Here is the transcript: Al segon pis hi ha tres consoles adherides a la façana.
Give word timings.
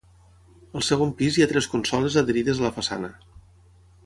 Al 0.79 0.85
segon 0.87 1.11
pis 1.19 1.37
hi 1.39 1.45
ha 1.45 1.49
tres 1.53 1.69
consoles 1.75 2.19
adherides 2.25 2.63
a 2.63 2.67
la 2.69 2.75
façana. 2.79 3.13